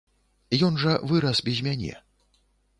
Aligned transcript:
Ён 0.67 0.79
жа 0.85 0.95
вырас 1.13 1.43
без 1.51 1.63
мяне. 1.71 1.93